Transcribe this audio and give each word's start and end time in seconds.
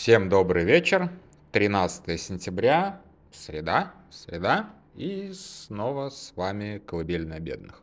Всем 0.00 0.28
добрый 0.28 0.62
вечер. 0.62 1.10
13 1.50 2.20
сентября, 2.20 3.02
среда, 3.32 3.94
среда. 4.10 4.70
И 4.94 5.32
снова 5.34 6.10
с 6.10 6.32
вами 6.36 6.80
Колыбельная 6.86 7.40
бедных. 7.40 7.82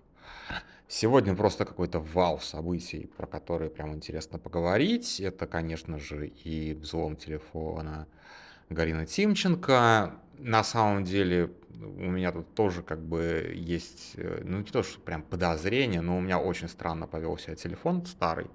Сегодня 0.88 1.36
просто 1.36 1.66
какой-то 1.66 2.00
вал 2.00 2.40
событий, 2.40 3.12
про 3.18 3.28
которые 3.28 3.70
прям 3.70 3.94
интересно 3.94 4.40
поговорить. 4.40 5.20
Это, 5.20 5.46
конечно 5.46 6.00
же, 6.00 6.28
и 6.28 6.74
взлом 6.74 7.18
телефона 7.18 8.08
Галины 8.70 9.06
Тимченко. 9.06 10.16
На 10.40 10.64
самом 10.64 11.04
деле 11.04 11.52
у 11.82 12.10
меня 12.10 12.32
тут 12.32 12.56
тоже 12.56 12.82
как 12.82 13.04
бы 13.04 13.52
есть, 13.54 14.14
э, 14.16 14.42
ну 14.46 14.60
не 14.60 14.64
то, 14.64 14.84
что 14.84 15.02
прям 15.02 15.22
подозрение, 15.22 16.00
но 16.00 16.18
у 16.18 16.22
меня 16.22 16.40
очень 16.40 16.70
странно 16.70 17.08
повел 17.08 17.38
себя 17.38 17.56
телефон 17.56 18.06
старый 18.06 18.48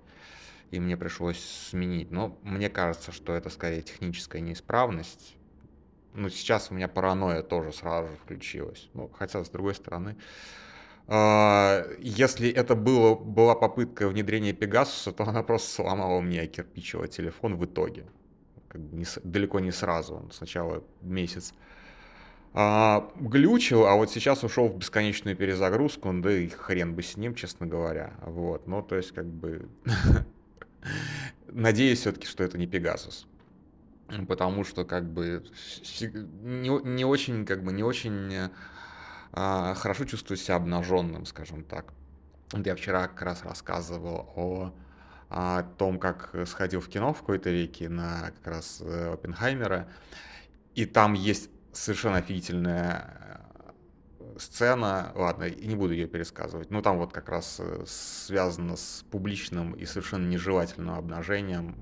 и 0.70 0.80
мне 0.80 0.96
пришлось 0.96 1.38
сменить. 1.70 2.10
Но 2.10 2.38
мне 2.42 2.68
кажется, 2.68 3.12
что 3.12 3.34
это 3.34 3.50
скорее 3.50 3.82
техническая 3.82 4.40
неисправность. 4.40 5.36
Ну, 6.14 6.28
сейчас 6.28 6.70
у 6.70 6.74
меня 6.74 6.88
паранойя 6.88 7.42
тоже 7.42 7.72
сразу 7.72 8.08
же 8.08 8.16
включилась. 8.16 8.88
Ну, 8.94 9.10
хотя, 9.16 9.44
с 9.44 9.50
другой 9.50 9.74
стороны, 9.74 10.16
а, 11.06 11.84
если 11.98 12.50
это 12.50 12.74
было, 12.74 13.14
была 13.14 13.54
попытка 13.54 14.08
внедрения 14.08 14.52
Пегасуса, 14.52 15.12
то 15.12 15.24
она 15.24 15.42
просто 15.42 15.70
сломала 15.70 16.20
мне 16.20 16.46
кирпичевый 16.46 17.08
телефон 17.08 17.56
в 17.56 17.64
итоге. 17.64 18.06
Как 18.68 18.80
бы 18.80 18.96
не, 18.96 19.06
далеко 19.24 19.60
не 19.60 19.72
сразу, 19.72 20.28
сначала 20.32 20.84
месяц 21.00 21.54
а, 22.52 23.10
глючил, 23.16 23.86
а 23.86 23.94
вот 23.94 24.10
сейчас 24.10 24.42
ушел 24.42 24.68
в 24.68 24.76
бесконечную 24.76 25.36
перезагрузку, 25.36 26.12
да 26.14 26.32
и 26.32 26.48
хрен 26.48 26.94
бы 26.94 27.02
с 27.02 27.16
ним, 27.16 27.34
честно 27.34 27.66
говоря. 27.66 28.14
Вот, 28.22 28.66
ну, 28.66 28.82
то 28.82 28.96
есть, 28.96 29.12
как 29.12 29.26
бы, 29.26 29.68
Надеюсь 31.48 32.00
все-таки, 32.00 32.26
что 32.26 32.44
это 32.44 32.58
не 32.58 32.66
Пегасус. 32.66 33.26
Потому 34.26 34.64
что 34.64 34.84
как 34.84 35.04
бы 35.08 35.44
не, 36.42 36.68
не 36.68 37.04
очень, 37.04 37.46
как 37.46 37.62
бы 37.62 37.72
не 37.72 37.84
очень 37.84 38.50
а, 39.32 39.74
хорошо 39.74 40.04
чувствую 40.04 40.36
себя 40.36 40.56
обнаженным, 40.56 41.26
скажем 41.26 41.64
так. 41.64 41.92
Я 42.52 42.74
вчера 42.74 43.06
как 43.06 43.22
раз 43.22 43.44
рассказывал 43.44 44.32
о, 44.34 44.74
о 45.28 45.62
том, 45.62 46.00
как 46.00 46.34
сходил 46.46 46.80
в 46.80 46.88
кино 46.88 47.12
в 47.12 47.20
какой-то 47.20 47.50
веке 47.50 47.88
на 47.88 48.32
как 48.36 48.46
раз 48.46 48.80
э, 48.80 49.12
Оппенхаймера. 49.12 49.88
И 50.74 50.84
там 50.84 51.12
есть 51.12 51.50
совершенно 51.72 52.16
офигительная 52.16 53.29
сцена, 54.38 55.12
ладно, 55.14 55.44
и 55.44 55.66
не 55.66 55.76
буду 55.76 55.92
ее 55.92 56.06
пересказывать, 56.06 56.70
но 56.70 56.82
там 56.82 56.98
вот 56.98 57.12
как 57.12 57.28
раз 57.28 57.56
э, 57.58 57.84
связано 57.86 58.76
с 58.76 59.04
публичным 59.10 59.72
и 59.72 59.84
совершенно 59.84 60.28
нежелательным 60.28 60.94
обнажением, 60.94 61.76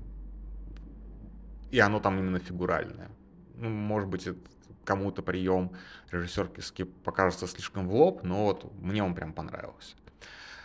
и 1.71 1.79
оно 1.79 1.99
там 1.99 2.19
именно 2.19 2.39
фигуральное. 2.39 3.09
Ну, 3.55 3.69
может 3.69 4.09
быть, 4.09 4.27
кому-то 4.85 5.21
прием 5.21 5.71
режиссерский 6.11 6.85
покажется 6.85 7.47
слишком 7.47 7.87
в 7.87 7.93
лоб, 7.93 8.23
но 8.23 8.45
вот 8.45 8.71
мне 8.81 9.03
он 9.03 9.13
прям 9.13 9.33
понравился. 9.33 9.95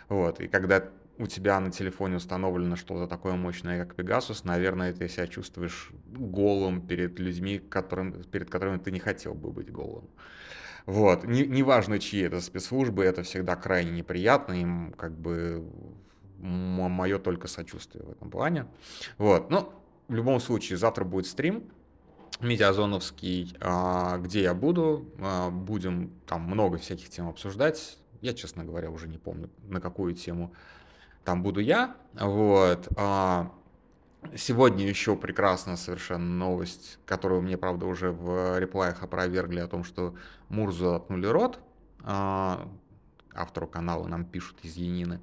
Вот, 0.09 0.39
и 0.39 0.47
когда 0.47 0.89
у 1.17 1.27
тебя 1.27 1.59
на 1.59 1.71
телефоне 1.71 2.17
установлено 2.17 2.75
что-то 2.75 3.07
такое 3.07 3.35
мощное, 3.35 3.85
как 3.85 3.95
Pegasus, 3.97 4.41
наверное, 4.43 4.93
ты 4.93 5.07
себя 5.07 5.27
чувствуешь 5.27 5.91
голым 6.05 6.85
перед 6.85 7.19
людьми, 7.19 7.59
которым, 7.59 8.23
перед 8.23 8.49
которыми 8.49 8.77
ты 8.77 8.91
не 8.91 8.99
хотел 8.99 9.33
бы 9.33 9.51
быть 9.51 9.71
голым. 9.71 10.09
Вот. 10.85 11.23
Не, 11.23 11.45
неважно, 11.45 11.99
чьи 11.99 12.21
это 12.21 12.41
спецслужбы, 12.41 13.03
это 13.03 13.23
всегда 13.23 13.55
крайне 13.55 13.91
неприятно, 13.91 14.53
им 14.53 14.93
как 14.97 15.17
бы 15.17 15.67
мое 16.37 17.17
только 17.17 17.47
сочувствие 17.47 18.03
в 18.03 18.11
этом 18.11 18.29
плане. 18.29 18.67
Вот. 19.17 19.49
Но 19.49 19.73
в 20.07 20.13
любом 20.13 20.39
случае, 20.39 20.77
завтра 20.77 21.03
будет 21.03 21.25
стрим, 21.25 21.63
медиазоновский, 22.39 23.55
а, 23.59 24.17
где 24.17 24.43
я 24.43 24.53
буду. 24.53 25.11
А, 25.19 25.49
будем 25.49 26.11
там 26.27 26.41
много 26.43 26.77
всяких 26.77 27.09
тем 27.09 27.27
обсуждать. 27.29 27.97
Я, 28.21 28.33
честно 28.33 28.63
говоря, 28.63 28.89
уже 28.89 29.07
не 29.07 29.17
помню, 29.17 29.49
на 29.67 29.81
какую 29.81 30.13
тему 30.13 30.53
там 31.23 31.41
буду 31.41 31.59
я. 31.59 31.95
Вот. 32.13 32.87
А, 34.33 34.37
Сегодня 34.37 34.87
еще 34.87 35.15
прекрасная 35.15 35.75
совершенно 35.75 36.25
новость, 36.25 36.99
которую 37.05 37.41
мне, 37.41 37.57
правда, 37.57 37.85
уже 37.85 38.11
в 38.11 38.59
реплаях 38.59 39.03
опровергли 39.03 39.59
о 39.59 39.67
том, 39.67 39.83
что 39.83 40.15
Мурзу 40.49 40.89
заткнули 40.89 41.27
рот. 41.27 41.59
А, 42.01 42.67
автору 43.33 43.67
канала 43.67 44.07
нам 44.07 44.25
пишут 44.25 44.57
из 44.63 44.75
Янины. 44.75 45.21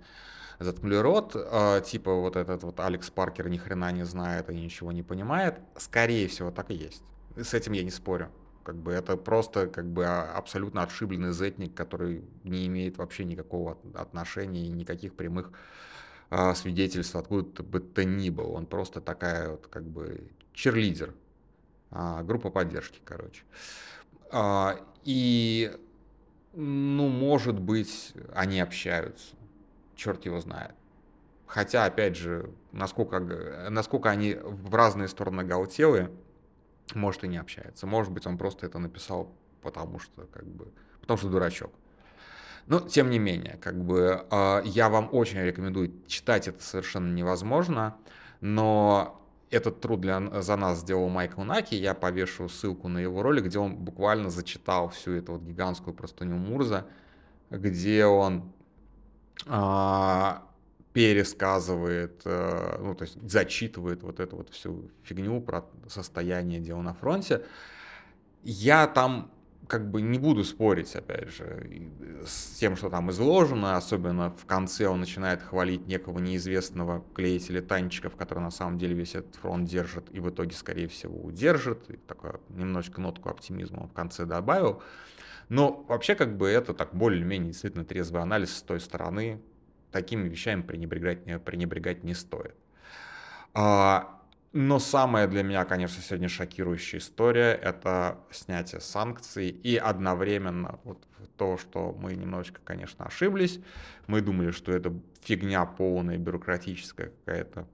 Заткнули 0.58 0.96
рот, 0.96 1.32
а, 1.34 1.80
типа 1.80 2.14
вот 2.14 2.36
этот 2.36 2.62
вот 2.62 2.78
Алекс 2.80 3.10
Паркер 3.10 3.48
ни 3.48 3.56
хрена 3.56 3.90
не 3.92 4.04
знает 4.04 4.50
и 4.50 4.54
ничего 4.54 4.92
не 4.92 5.02
понимает. 5.02 5.58
Скорее 5.76 6.28
всего, 6.28 6.50
так 6.50 6.70
и 6.70 6.74
есть. 6.74 7.02
С 7.36 7.54
этим 7.54 7.72
я 7.72 7.82
не 7.82 7.90
спорю. 7.90 8.30
Как 8.64 8.76
бы 8.76 8.92
это 8.92 9.16
просто 9.16 9.66
как 9.66 9.86
бы 9.86 10.06
абсолютно 10.06 10.84
отшибленный 10.84 11.32
зетник, 11.32 11.74
который 11.74 12.24
не 12.44 12.66
имеет 12.68 12.96
вообще 12.96 13.24
никакого 13.24 13.76
отношения 13.94 14.66
и 14.66 14.70
никаких 14.70 15.14
прямых 15.14 15.50
а, 15.50 15.56
свидетельств 16.54 17.14
откуда 17.16 17.62
бы 17.62 17.80
то 17.80 18.04
ни 18.04 18.30
было. 18.30 18.52
Он 18.52 18.66
просто 18.66 19.00
такая 19.00 19.50
вот 19.50 19.66
как 19.66 19.84
бы 19.84 20.30
черлидер, 20.54 21.14
а, 21.90 22.22
группа 22.22 22.50
поддержки, 22.50 23.00
короче. 23.04 23.42
А, 24.30 24.80
и, 25.04 25.76
ну, 26.54 27.08
может 27.08 27.60
быть, 27.60 28.14
они 28.34 28.60
общаются, 28.60 29.34
черт 29.94 30.24
его 30.24 30.40
знает. 30.40 30.74
Хотя, 31.46 31.84
опять 31.84 32.16
же, 32.16 32.50
насколько, 32.72 33.68
насколько 33.68 34.08
они 34.08 34.34
в 34.34 34.74
разные 34.74 35.08
стороны 35.08 35.44
гаутелы, 35.44 36.10
может 36.94 37.24
и 37.24 37.28
не 37.28 37.36
общаются. 37.36 37.86
Может 37.86 38.10
быть, 38.10 38.26
он 38.26 38.38
просто 38.38 38.66
это 38.66 38.78
написал, 38.78 39.30
потому 39.60 39.98
что, 39.98 40.26
как 40.26 40.46
бы, 40.46 40.72
потому 41.02 41.18
что 41.18 41.28
дурачок. 41.28 41.72
Но, 42.66 42.80
тем 42.80 43.10
не 43.10 43.18
менее, 43.18 43.58
как 43.60 43.82
бы 43.84 44.24
а, 44.30 44.62
я 44.64 44.88
вам 44.88 45.08
очень 45.12 45.38
рекомендую 45.38 45.92
читать 46.06 46.48
это 46.48 46.62
совершенно 46.62 47.12
невозможно, 47.12 47.96
но 48.40 49.20
этот 49.50 49.80
труд 49.80 50.00
для, 50.00 50.42
за 50.42 50.56
нас 50.56 50.80
сделал 50.80 51.08
Майкл 51.08 51.42
Наки, 51.42 51.74
я 51.74 51.94
повешу 51.94 52.48
ссылку 52.48 52.88
на 52.88 52.98
его 52.98 53.22
ролик, 53.22 53.44
где 53.44 53.58
он 53.58 53.76
буквально 53.76 54.30
зачитал 54.30 54.88
всю 54.88 55.12
эту 55.12 55.32
вот 55.32 55.42
гигантскую 55.42 55.92
простыню 55.92 56.36
Мурза, 56.36 56.86
где 57.50 58.06
он 58.06 58.50
а, 59.46 60.46
пересказывает, 60.92 62.22
а, 62.24 62.78
ну, 62.80 62.94
то 62.94 63.02
есть 63.02 63.18
зачитывает 63.28 64.02
вот 64.02 64.20
эту 64.20 64.36
вот 64.36 64.50
всю 64.50 64.90
фигню 65.02 65.40
про 65.40 65.66
состояние 65.88 66.60
дела 66.60 66.80
на 66.80 66.94
фронте. 66.94 67.44
Я 68.42 68.86
там 68.86 69.30
как 69.68 69.90
бы 69.90 70.02
не 70.02 70.18
буду 70.18 70.44
спорить, 70.44 70.94
опять 70.96 71.28
же, 71.28 71.66
с 72.26 72.58
тем, 72.58 72.76
что 72.76 72.90
там 72.90 73.10
изложено, 73.10 73.76
особенно 73.76 74.30
в 74.30 74.44
конце 74.44 74.88
он 74.88 75.00
начинает 75.00 75.42
хвалить 75.42 75.86
некого 75.86 76.18
неизвестного 76.18 77.04
клеителя 77.14 77.62
танчиков, 77.62 78.16
который 78.16 78.40
на 78.40 78.50
самом 78.50 78.78
деле 78.78 78.94
весь 78.94 79.14
этот 79.14 79.36
фронт 79.36 79.68
держит 79.68 80.12
и 80.12 80.20
в 80.20 80.28
итоге, 80.30 80.54
скорее 80.54 80.88
всего, 80.88 81.18
удержит. 81.22 81.88
И 81.90 81.96
такое 81.96 82.40
немножечко 82.50 83.00
нотку 83.00 83.28
оптимизма 83.28 83.86
в 83.86 83.92
конце 83.92 84.26
добавил. 84.26 84.82
Но 85.48 85.84
вообще, 85.88 86.14
как 86.14 86.36
бы 86.36 86.48
это 86.48 86.74
так 86.74 86.94
более-менее 86.94 87.52
действительно 87.52 87.84
трезвый 87.84 88.22
анализ 88.22 88.56
с 88.56 88.62
той 88.62 88.80
стороны. 88.80 89.40
Такими 89.90 90.28
вещами 90.28 90.62
пренебрегать, 90.62 91.44
пренебрегать 91.44 92.02
не 92.02 92.14
стоит. 92.14 92.54
А, 93.54 94.11
но 94.52 94.78
самая 94.78 95.26
для 95.28 95.42
меня, 95.42 95.64
конечно, 95.64 96.02
сегодня 96.02 96.28
шокирующая 96.28 97.00
история— 97.00 97.52
это 97.62 98.18
снятие 98.30 98.80
санкций 98.80 99.48
и 99.48 99.76
одновременно 99.76 100.78
вот 100.84 101.02
то, 101.36 101.56
что 101.56 101.96
мы 101.98 102.14
немножечко, 102.14 102.60
конечно, 102.62 103.06
ошиблись. 103.06 103.60
Мы 104.06 104.20
думали, 104.20 104.50
что 104.50 104.72
это 104.72 104.92
фигня 105.22 105.64
полная, 105.64 106.18
бюрократическая 106.18 107.12
какая-то 107.24 107.66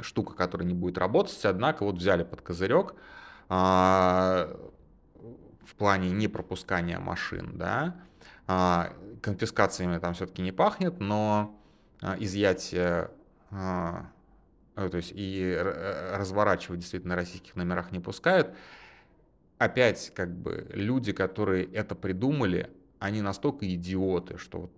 штука, 0.00 0.34
которая 0.34 0.66
не 0.66 0.74
будет 0.74 0.98
работать. 0.98 1.44
Однако 1.44 1.84
вот 1.84 1.96
взяли 1.96 2.22
под 2.22 2.40
козырек 2.40 2.94
а, 3.48 4.48
в 5.64 5.74
плане 5.74 6.10
непропускания 6.10 6.98
машин, 6.98 7.52
да, 7.54 7.96
а, 8.46 8.92
конфискациями 9.22 9.98
там 9.98 10.14
все-таки 10.14 10.42
не 10.42 10.52
пахнет, 10.52 11.00
но 11.00 11.58
а, 12.00 12.16
изъятие 12.18 13.10
а, 13.50 14.06
то 14.76 14.96
есть 14.96 15.12
и 15.14 15.40
э, 15.42 16.16
разворачивать 16.16 16.80
действительно 16.80 17.14
на 17.14 17.16
российских 17.16 17.56
номерах 17.56 17.92
не 17.92 18.00
пускают. 18.00 18.54
Опять, 19.58 20.12
как 20.14 20.30
бы, 20.30 20.66
люди, 20.72 21.12
которые 21.12 21.64
это 21.64 21.94
придумали, 21.94 22.70
они 22.98 23.22
настолько 23.22 23.66
идиоты, 23.74 24.36
что 24.36 24.60
вот 24.60 24.72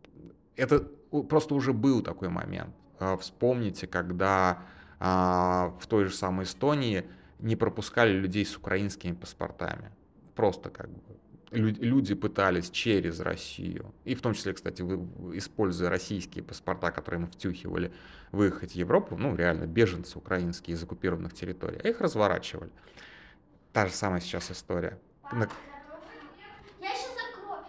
это 0.55 0.81
просто 1.29 1.55
уже 1.55 1.73
был 1.73 2.03
такой 2.03 2.29
момент. 2.29 2.75
Э, 3.01 3.17
вспомните, 3.19 3.87
когда 3.87 4.63
а, 5.01 5.75
в 5.81 5.87
той 5.87 6.07
же 6.07 6.15
самой 6.15 6.45
Эстонии 6.45 7.05
не 7.39 7.57
пропускали 7.57 8.13
людей 8.13 8.45
с 8.45 8.57
украинскими 8.57 9.13
паспортами. 9.13 9.93
Просто 10.35 10.71
как 10.71 10.91
бы 10.91 11.18
люди 11.51 12.15
пытались 12.15 12.71
через 12.71 13.21
Россию, 13.21 13.95
и 14.05 14.15
в 14.15 14.21
том 14.21 14.35
числе, 14.35 14.53
кстати, 14.53 14.83
используя 14.83 15.89
российские 15.89 16.45
паспорта, 16.45 16.91
которые 16.91 17.23
мы 17.23 17.27
втюхивали, 17.27 17.93
выехать 18.33 18.73
в 18.73 18.75
Европу, 18.75 19.17
ну, 19.17 19.35
реально, 19.35 19.67
беженцы 19.67 20.19
украинские 20.19 20.75
из 20.75 20.83
оккупированных 20.83 21.33
территорий, 21.35 21.81
а 21.83 21.89
их 21.89 22.01
разворачивали. 22.01 22.71
Та 23.73 23.87
же 23.87 23.93
самая 23.93 24.21
сейчас 24.21 24.51
история. 24.51 24.99
Папа, 25.23 25.49
я 26.81 26.95
сейчас 26.95 27.15
закрою. 27.15 27.65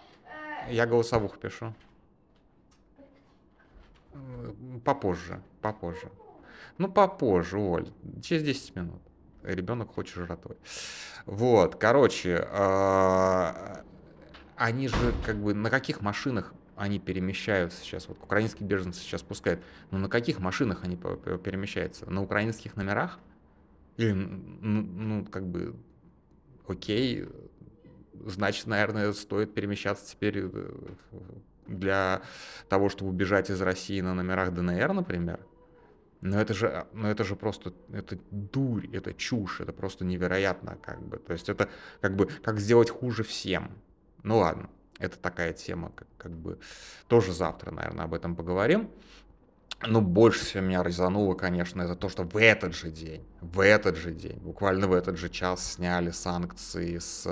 Э, 0.68 0.72
Я 0.74 0.86
голосовуху 0.86 1.38
пишу. 1.38 1.74
Попозже, 4.84 5.40
попозже. 5.60 6.10
Ну, 6.78 6.90
попозже, 6.90 7.58
Оль, 7.58 7.88
через 8.22 8.42
10 8.42 8.76
минут. 8.76 9.00
Ребенок 9.42 9.94
хочет 9.94 10.14
жратвой. 10.16 10.56
Вот, 11.26 11.76
короче, 11.76 12.46
а, 12.50 13.82
они 14.56 14.88
же 14.88 15.14
как 15.24 15.36
бы 15.36 15.54
на 15.54 15.70
каких 15.70 16.00
машинах 16.00 16.52
они 16.76 16.98
перемещаются 16.98 17.80
сейчас? 17.80 18.08
Вот 18.08 18.18
украинские 18.22 18.66
беженцы 18.66 19.00
сейчас 19.00 19.22
пускают. 19.22 19.60
Но 19.90 19.98
на 19.98 20.08
каких 20.08 20.38
машинах 20.38 20.84
они 20.84 20.96
перемещаются? 20.96 22.08
На 22.10 22.22
украинских 22.22 22.76
номерах? 22.76 23.18
Или, 23.96 24.12
ну, 24.12 24.82
ну 24.82 25.26
как 25.26 25.46
бы, 25.46 25.76
окей, 26.66 27.26
значит, 28.24 28.66
наверное, 28.66 29.12
стоит 29.12 29.52
перемещаться 29.54 30.10
теперь 30.10 30.38
э, 30.38 30.72
для 31.66 32.22
того, 32.68 32.88
чтобы 32.88 33.10
убежать 33.10 33.50
из 33.50 33.60
России 33.60 34.00
на 34.00 34.14
номерах 34.14 34.52
ДНР, 34.52 34.92
например. 34.92 35.40
Но 36.20 36.38
это 36.40 36.52
же, 36.52 36.86
но 36.92 37.10
это 37.10 37.24
же 37.24 37.34
просто, 37.34 37.72
это 37.92 38.18
дурь, 38.30 38.86
это 38.92 39.14
чушь, 39.14 39.60
это 39.60 39.72
просто 39.72 40.04
невероятно, 40.04 40.76
как 40.82 41.02
бы. 41.02 41.18
То 41.18 41.32
есть 41.32 41.48
это 41.48 41.68
как 42.00 42.14
бы, 42.14 42.26
как 42.26 42.60
сделать 42.60 42.90
хуже 42.90 43.22
всем. 43.22 43.70
Ну 44.22 44.38
ладно, 44.38 44.68
это 44.98 45.18
такая 45.18 45.54
тема, 45.54 45.92
как, 45.94 46.08
как 46.18 46.32
бы, 46.32 46.58
тоже 47.08 47.32
завтра, 47.32 47.70
наверное, 47.70 48.04
об 48.04 48.14
этом 48.14 48.36
поговорим. 48.36 48.90
Но 49.86 50.02
больше 50.02 50.44
всего 50.44 50.62
меня 50.62 50.82
резануло, 50.82 51.34
конечно, 51.34 51.80
это 51.80 51.96
то, 51.96 52.10
что 52.10 52.24
в 52.24 52.36
этот 52.36 52.74
же 52.74 52.90
день, 52.90 53.26
в 53.40 53.60
этот 53.60 53.96
же 53.96 54.12
день, 54.12 54.38
буквально 54.38 54.86
в 54.88 54.92
этот 54.92 55.16
же 55.16 55.30
час 55.30 55.72
сняли 55.72 56.10
санкции 56.10 56.98
с 56.98 57.26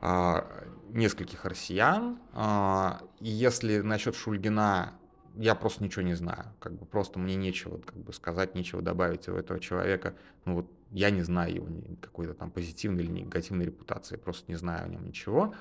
а, 0.00 0.64
нескольких 0.88 1.44
россиян. 1.44 2.18
А, 2.32 3.02
и 3.20 3.28
если 3.28 3.80
насчет 3.80 4.16
Шульгина 4.16 4.94
я 5.36 5.54
просто 5.54 5.82
ничего 5.84 6.02
не 6.02 6.14
знаю. 6.14 6.44
Как 6.58 6.72
бы 6.72 6.84
просто 6.86 7.18
мне 7.18 7.34
нечего 7.34 7.78
как 7.78 7.96
бы 7.96 8.12
сказать, 8.12 8.54
нечего 8.54 8.82
добавить 8.82 9.28
у 9.28 9.34
этого 9.34 9.60
человека. 9.60 10.14
Ну 10.44 10.56
вот 10.56 10.70
я 10.90 11.10
не 11.10 11.22
знаю 11.22 11.54
его 11.54 11.66
какой-то 12.00 12.34
там 12.34 12.50
позитивной 12.50 13.04
или 13.04 13.10
негативной 13.10 13.66
репутации, 13.66 14.16
просто 14.16 14.50
не 14.50 14.56
знаю 14.56 14.84
о 14.84 14.88
нем 14.88 15.04
ничего. 15.04 15.54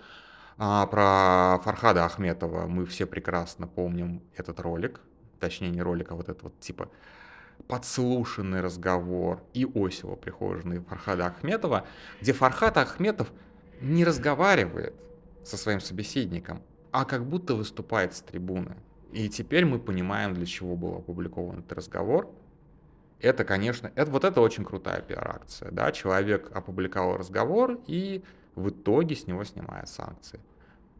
А 0.57 0.85
про 0.87 1.59
Фархада 1.63 2.05
Ахметова 2.05 2.67
мы 2.67 2.85
все 2.85 3.05
прекрасно 3.05 3.67
помним 3.67 4.21
этот 4.35 4.59
ролик, 4.59 5.01
точнее 5.39 5.69
не 5.69 5.81
ролик, 5.81 6.11
а 6.11 6.15
вот 6.15 6.29
этот 6.29 6.43
вот 6.43 6.59
типа 6.59 6.89
подслушанный 7.67 8.61
разговор 8.61 9.43
и 9.53 9.65
Осева, 9.65 10.15
прихожий 10.15 10.79
Фархада 10.81 11.27
Ахметова, 11.27 11.87
где 12.19 12.33
Фархад 12.33 12.77
Ахметов 12.77 13.31
не 13.79 14.03
разговаривает 14.03 14.93
со 15.43 15.57
своим 15.57 15.79
собеседником, 15.79 16.61
а 16.91 17.05
как 17.05 17.25
будто 17.25 17.55
выступает 17.55 18.13
с 18.13 18.21
трибуны. 18.21 18.75
И 19.11 19.29
теперь 19.29 19.65
мы 19.65 19.79
понимаем, 19.79 20.33
для 20.33 20.45
чего 20.45 20.75
был 20.75 20.95
опубликован 20.95 21.59
этот 21.59 21.73
разговор. 21.73 22.33
Это, 23.19 23.43
конечно, 23.43 23.91
это, 23.95 24.09
вот 24.09 24.23
это 24.23 24.41
очень 24.41 24.63
крутая 24.65 25.01
пиар-акция. 25.01 25.71
Да? 25.71 25.91
Человек 25.91 26.49
опубликовал 26.55 27.17
разговор, 27.17 27.79
и 27.87 28.23
в 28.55 28.69
итоге 28.69 29.15
с 29.15 29.27
него 29.27 29.43
снимают 29.43 29.89
санкции. 29.89 30.39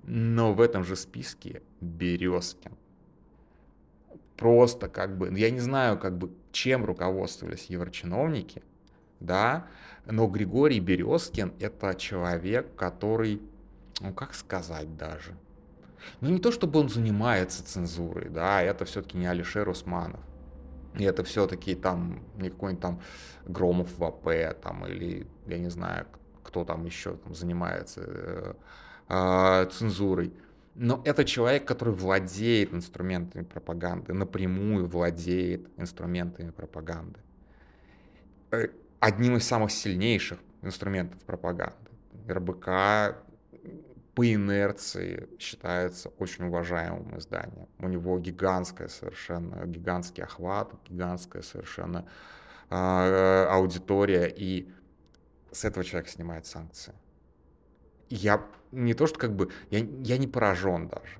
Но 0.03 0.53
в 0.53 0.61
этом 0.61 0.83
же 0.83 0.95
списке 0.95 1.61
Березкин. 1.79 2.73
Просто 4.35 4.89
как 4.89 5.17
бы, 5.17 5.31
я 5.37 5.51
не 5.51 5.59
знаю, 5.59 5.99
как 5.99 6.17
бы, 6.17 6.31
чем 6.51 6.83
руководствовались 6.83 7.67
еврочиновники, 7.67 8.63
да, 9.19 9.67
но 10.05 10.27
Григорий 10.27 10.79
Березкин 10.79 11.53
это 11.59 11.93
человек, 11.93 12.75
который, 12.75 13.39
ну 13.99 14.13
как 14.13 14.33
сказать 14.33 14.97
даже, 14.97 15.35
ну 16.19 16.29
не 16.29 16.39
то, 16.39 16.51
чтобы 16.51 16.79
он 16.79 16.89
занимается 16.89 17.65
цензурой, 17.65 18.29
да, 18.29 18.61
это 18.61 18.85
все-таки 18.85 19.17
не 19.17 19.25
Алишер 19.27 19.67
Усманов. 19.69 20.21
И 20.95 21.03
это 21.03 21.23
все-таки 21.23 21.75
там 21.75 22.21
не 22.37 22.49
какой-нибудь 22.49 22.81
там 22.81 23.01
Громов 23.45 23.97
в 23.97 24.03
АП, 24.03 24.59
там, 24.61 24.85
или 24.85 25.25
я 25.47 25.57
не 25.57 25.69
знаю, 25.69 26.05
кто 26.43 26.65
там 26.65 26.85
еще 26.85 27.15
там 27.15 27.33
занимается 27.33 28.01
э, 28.05 28.53
э, 29.09 29.69
цензурой. 29.71 30.33
Но 30.75 31.01
это 31.05 31.25
человек, 31.25 31.65
который 31.65 31.93
владеет 31.93 32.73
инструментами 32.73 33.43
пропаганды, 33.43 34.13
напрямую 34.13 34.87
владеет 34.87 35.67
инструментами 35.77 36.51
пропаганды. 36.51 37.19
Э, 38.51 38.67
одним 38.99 39.37
из 39.37 39.47
самых 39.47 39.71
сильнейших 39.71 40.39
инструментов 40.61 41.21
пропаганды. 41.23 41.75
РБК 42.27 43.17
по 44.15 44.31
инерции 44.31 45.29
считается 45.39 46.09
очень 46.19 46.45
уважаемым 46.45 47.17
изданием. 47.17 47.67
У 47.79 47.87
него 47.87 48.19
гигантская 48.19 48.89
совершенно, 48.89 49.65
гигантский 49.65 50.23
охват, 50.23 50.73
гигантская 50.89 51.41
совершенно 51.41 52.05
э, 52.69 53.45
аудитория, 53.49 54.27
и 54.27 54.69
с 55.51 55.63
этого 55.63 55.85
человек 55.85 56.09
снимает 56.09 56.45
санкции. 56.45 56.93
Я 58.09 58.45
не 58.71 58.93
то, 58.93 59.07
что 59.07 59.17
как 59.17 59.33
бы, 59.33 59.49
я, 59.69 59.79
я 59.79 60.17
не 60.17 60.27
поражен 60.27 60.89
даже. 60.89 61.19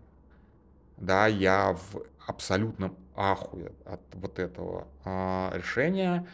Да, 0.97 1.27
я 1.27 1.73
в 1.73 2.03
абсолютном 2.27 2.97
ахуе 3.15 3.71
от 3.85 4.01
вот 4.13 4.38
этого 4.39 4.88
э, 5.05 5.57
решения. 5.57 6.27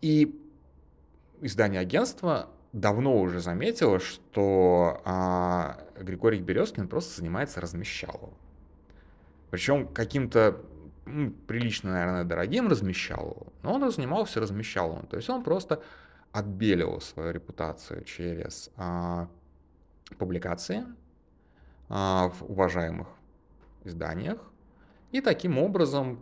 И 0.00 0.44
издание 1.40 1.80
агентства 1.80 2.50
давно 2.72 3.18
уже 3.20 3.40
заметила, 3.40 3.98
что 3.98 5.00
а, 5.04 5.78
Григорий 5.98 6.40
Березкин 6.40 6.88
просто 6.88 7.20
занимается 7.20 7.60
размещалом. 7.60 8.34
Причем 9.50 9.88
каким-то 9.88 10.60
ну, 11.06 11.30
прилично, 11.46 11.92
наверное, 11.92 12.24
дорогим 12.24 12.68
размещалом, 12.68 13.52
но 13.62 13.74
он 13.74 13.90
занимался 13.90 14.40
размещалом. 14.40 15.06
То 15.06 15.16
есть 15.16 15.30
он 15.30 15.42
просто 15.42 15.82
отбеливал 16.32 17.00
свою 17.00 17.32
репутацию 17.32 18.04
через 18.04 18.70
а, 18.76 19.28
публикации 20.18 20.84
а, 21.88 22.28
в 22.28 22.50
уважаемых 22.50 23.08
изданиях. 23.84 24.38
И 25.10 25.22
таким 25.22 25.58
образом, 25.58 26.20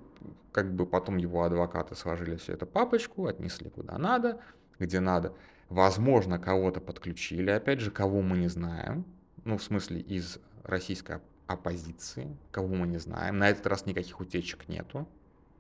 как 0.52 0.72
бы 0.72 0.87
потом 0.87 1.16
его 1.16 1.42
адвокаты 1.42 1.96
сложили 1.96 2.37
всю 2.37 2.52
эту 2.52 2.66
папочку, 2.66 3.26
отнесли 3.26 3.69
куда 3.69 3.99
надо, 3.99 4.40
где 4.78 5.00
надо. 5.00 5.34
Возможно, 5.68 6.38
кого-то 6.38 6.80
подключили, 6.80 7.50
опять 7.50 7.80
же, 7.80 7.90
кого 7.90 8.23
мы 8.23 8.37
не 8.38 8.49
знаем, 8.49 9.04
ну, 9.44 9.58
в 9.58 9.62
смысле, 9.62 10.00
из 10.00 10.38
российской 10.62 11.20
оппозиции, 11.46 12.37
кого 12.50 12.68
мы 12.68 12.87
не 12.87 12.99
знаем. 12.99 13.38
На 13.38 13.49
этот 13.49 13.66
раз 13.66 13.87
никаких 13.87 14.20
утечек 14.20 14.68
нету, 14.68 15.08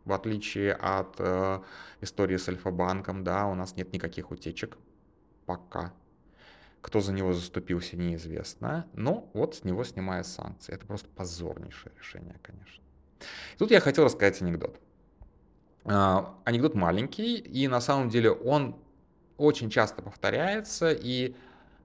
в 0.04 0.12
отличие 0.12 0.72
от 0.72 1.16
э, 1.18 1.60
истории 2.00 2.36
с 2.36 2.48
Альфа-банком, 2.48 3.24
да, 3.24 3.46
у 3.46 3.54
нас 3.54 3.76
нет 3.76 3.92
никаких 3.92 4.30
утечек 4.30 4.78
пока. 5.46 5.92
Кто 6.80 7.00
за 7.00 7.12
него 7.12 7.32
заступился, 7.32 7.96
неизвестно. 7.96 8.86
Но 8.92 9.28
вот 9.34 9.56
с 9.56 9.64
него 9.64 9.82
снимают 9.82 10.28
санкции. 10.28 10.72
Это 10.72 10.86
просто 10.86 11.08
позорнейшее 11.08 11.92
решение, 11.98 12.38
конечно. 12.42 12.84
Тут 13.58 13.72
я 13.72 13.80
хотел 13.80 14.04
рассказать 14.04 14.40
анекдот. 14.40 14.80
Э, 15.84 16.24
анекдот 16.44 16.74
маленький, 16.74 17.36
и 17.38 17.66
на 17.66 17.80
самом 17.80 18.08
деле 18.08 18.30
он 18.30 18.76
очень 19.38 19.70
часто 19.70 20.02
повторяется, 20.02 20.92
и 20.92 21.34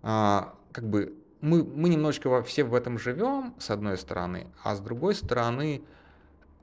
а, 0.02 0.56
как 0.72 0.90
бы 0.90 1.14
мы, 1.42 1.64
мы 1.64 1.90
немножечко 1.90 2.42
все 2.44 2.64
в 2.64 2.74
этом 2.76 2.98
живем, 2.98 3.54
с 3.60 3.70
одной 3.70 3.98
стороны, 3.98 4.48
а 4.64 4.76
с 4.76 4.80
другой 4.80 5.16
стороны, 5.16 5.82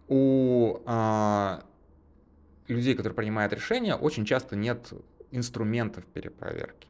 у 0.09 0.78
а, 0.87 1.62
людей, 2.68 2.95
которые 2.95 3.14
принимают 3.14 3.52
решения, 3.52 3.95
очень 3.95 4.25
часто 4.25 4.57
нет 4.57 4.92
инструментов 5.30 6.04
перепроверки. 6.07 6.88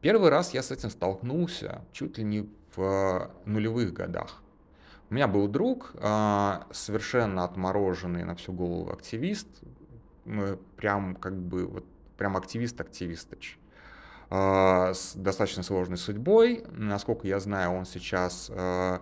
Первый 0.00 0.30
раз 0.30 0.54
я 0.54 0.62
с 0.62 0.70
этим 0.70 0.90
столкнулся 0.90 1.82
чуть 1.92 2.18
ли 2.18 2.24
не 2.24 2.48
в 2.74 3.30
нулевых 3.44 3.92
годах. 3.92 4.42
У 5.10 5.14
меня 5.14 5.28
был 5.28 5.46
друг, 5.48 5.92
а, 5.96 6.66
совершенно 6.72 7.44
отмороженный 7.44 8.24
на 8.24 8.34
всю 8.34 8.52
голову 8.52 8.92
активист, 8.92 9.48
прям 10.76 11.16
как 11.16 11.36
бы 11.36 11.66
вот 11.66 11.84
прям 12.20 12.36
активист-активистыч. 12.36 13.58
А, 14.28 14.92
с 14.92 15.14
достаточно 15.14 15.62
сложной 15.62 15.96
судьбой. 15.96 16.64
Насколько 16.70 17.26
я 17.26 17.40
знаю, 17.40 17.72
он 17.72 17.86
сейчас... 17.86 18.50
А, 18.54 19.00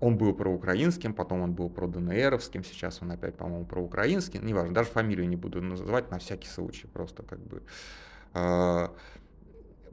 он 0.00 0.16
был 0.16 0.32
проукраинским, 0.32 1.12
потом 1.12 1.42
он 1.42 1.52
был 1.52 1.68
про 1.68 1.86
ДНРовским, 1.86 2.64
сейчас 2.64 3.02
он 3.02 3.12
опять, 3.12 3.36
по-моему, 3.36 3.66
проукраинский. 3.66 4.40
Неважно, 4.40 4.74
даже 4.74 4.88
фамилию 4.88 5.28
не 5.28 5.36
буду 5.36 5.60
называть 5.60 6.10
на 6.10 6.18
всякий 6.18 6.48
случай, 6.48 6.86
просто 6.86 7.22
как 7.22 7.38
бы... 7.38 7.62
А, 8.32 8.96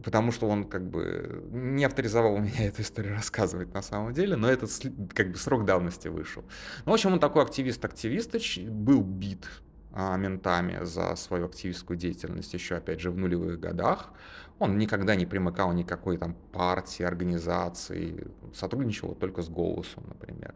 потому 0.02 0.32
что 0.32 0.48
он 0.48 0.64
как 0.64 0.90
бы 0.90 1.44
не 1.52 1.84
авторизовал 1.84 2.38
меня 2.40 2.68
эту 2.68 2.84
историю 2.84 3.16
рассказывать 3.16 3.74
на 3.74 3.82
самом 3.82 4.14
деле, 4.14 4.38
но 4.38 4.50
этот 4.50 4.72
как 5.14 5.32
бы 5.32 5.38
срок 5.38 5.66
давности 5.66 6.08
вышел. 6.08 6.46
Ну, 6.86 6.92
в 6.92 6.94
общем, 6.94 7.12
он 7.12 7.20
такой 7.20 7.44
активист-активист, 7.44 8.34
был 8.70 9.02
бит 9.02 9.46
ментами 9.92 10.84
за 10.84 11.16
свою 11.16 11.46
активистскую 11.46 11.98
деятельность 11.98 12.54
еще, 12.54 12.76
опять 12.76 13.00
же, 13.00 13.12
в 13.12 13.18
нулевых 13.18 13.60
годах. 13.60 14.12
Он 14.60 14.78
никогда 14.78 15.16
не 15.16 15.26
примыкал 15.26 15.72
никакой 15.72 16.18
там 16.18 16.36
партии, 16.52 17.04
организации, 17.04 18.28
сотрудничал 18.54 19.16
только 19.16 19.42
с 19.42 19.50
голосом, 19.50 20.04
например. 20.08 20.54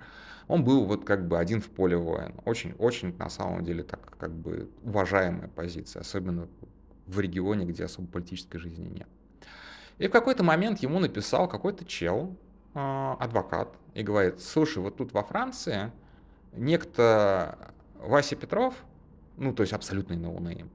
Он 0.47 0.63
был 0.63 0.85
вот 0.85 1.05
как 1.05 1.27
бы 1.27 1.39
один 1.39 1.61
в 1.61 1.69
поле 1.69 1.95
воин. 1.95 2.35
Очень, 2.45 2.73
очень 2.73 3.17
на 3.17 3.29
самом 3.29 3.63
деле 3.63 3.83
так 3.83 4.17
как 4.17 4.33
бы 4.33 4.69
уважаемая 4.83 5.47
позиция, 5.47 6.01
особенно 6.01 6.47
в 7.07 7.19
регионе, 7.19 7.65
где 7.65 7.85
особо 7.85 8.07
политической 8.07 8.57
жизни 8.57 8.87
нет. 8.87 9.07
И 9.99 10.07
в 10.07 10.11
какой-то 10.11 10.43
момент 10.43 10.79
ему 10.79 10.99
написал 10.99 11.47
какой-то 11.47 11.85
чел, 11.85 12.35
а, 12.73 13.15
адвокат, 13.19 13.69
и 13.93 14.03
говорит, 14.03 14.41
слушай, 14.41 14.79
вот 14.79 14.97
тут 14.97 15.13
во 15.13 15.23
Франции 15.23 15.91
некто 16.53 17.73
Вася 17.95 18.35
Петров, 18.35 18.75
ну, 19.37 19.53
то 19.53 19.61
есть 19.61 19.73
абсолютный 19.73 20.17
ноунейм, 20.17 20.69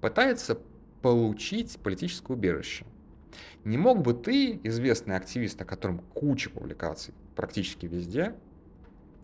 пытается 0.00 0.58
получить 1.02 1.78
политическое 1.78 2.32
убежище. 2.32 2.84
Не 3.64 3.78
мог 3.78 4.02
бы 4.02 4.14
ты, 4.14 4.60
известный 4.64 5.16
активист, 5.16 5.60
о 5.60 5.64
котором 5.64 6.00
куча 6.14 6.50
публикаций 6.50 7.14
практически 7.34 7.86
везде, 7.86 8.34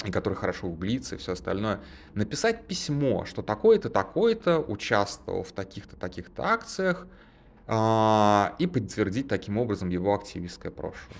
и 0.04 0.10
который 0.10 0.34
хорошо 0.34 0.68
гуглится 0.68 1.16
и 1.16 1.18
все 1.18 1.32
остальное, 1.32 1.80
написать 2.14 2.66
письмо, 2.66 3.24
что 3.24 3.42
такой-то, 3.42 3.90
такой-то 3.90 4.60
участвовал 4.60 5.42
в 5.42 5.52
таких-то, 5.52 5.96
таких-то 5.96 6.44
акциях, 6.44 7.06
а, 7.66 8.54
и 8.58 8.66
подтвердить 8.66 9.28
таким 9.28 9.58
образом 9.58 9.90
его 9.90 10.14
активистское 10.14 10.72
прошлое. 10.72 11.18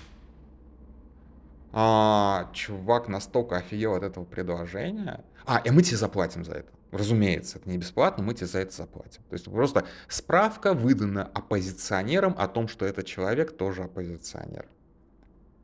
А, 1.71 2.49
чувак 2.53 3.07
настолько 3.07 3.57
офигел 3.57 3.93
от 3.93 4.03
этого 4.03 4.23
предложения. 4.25 5.23
А, 5.45 5.59
и 5.59 5.69
мы 5.69 5.83
тебе 5.83 5.97
заплатим 5.97 6.43
за 6.43 6.53
это. 6.53 6.71
Разумеется, 6.91 7.59
это 7.59 7.69
не 7.69 7.77
бесплатно, 7.77 8.23
мы 8.23 8.33
тебе 8.33 8.47
за 8.47 8.59
это 8.59 8.75
заплатим. 8.75 9.21
То 9.29 9.33
есть 9.33 9.45
просто 9.45 9.85
справка 10.07 10.73
выдана 10.73 11.23
оппозиционерам 11.23 12.33
о 12.37 12.47
том, 12.47 12.67
что 12.67 12.85
этот 12.85 13.05
человек 13.05 13.55
тоже 13.55 13.83
оппозиционер. 13.83 14.67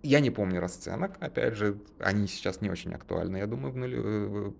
Я 0.04 0.20
не 0.20 0.30
помню 0.30 0.60
расценок, 0.60 1.18
опять 1.20 1.56
же, 1.56 1.80
они 2.00 2.28
сейчас 2.28 2.62
не 2.62 2.70
очень 2.70 2.94
актуальны, 2.94 3.38
я 3.38 3.48
думаю, 3.48 3.74
в 3.74 3.76
нулю, 3.76 4.56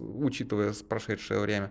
учитывая 0.00 0.74
прошедшее 0.88 1.38
время. 1.38 1.70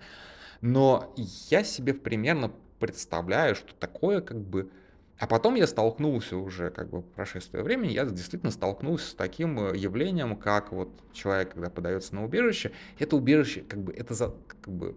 Но 0.62 1.14
я 1.50 1.66
себе 1.66 1.94
примерно 1.94 2.54
представляю, 2.80 3.56
что 3.56 3.74
такое 3.76 4.22
как 4.22 4.40
бы... 4.40 4.72
А 5.20 5.26
потом 5.26 5.56
я 5.56 5.66
столкнулся 5.66 6.38
уже, 6.38 6.70
как 6.70 6.90
бы, 6.90 7.02
прошествие 7.02 7.64
времени, 7.64 7.92
я 7.92 8.06
действительно 8.06 8.52
столкнулся 8.52 9.10
с 9.10 9.14
таким 9.14 9.60
э, 9.60 9.78
явлением, 9.78 10.36
как 10.36 10.72
вот 10.72 10.90
человек, 11.12 11.54
когда 11.54 11.70
подается 11.70 12.14
на 12.14 12.24
убежище, 12.24 12.72
это 13.00 13.16
убежище, 13.16 13.62
как 13.62 13.80
бы, 13.80 13.94
это 13.94 14.14
за, 14.14 14.34
как 14.48 14.72
бы, 14.72 14.96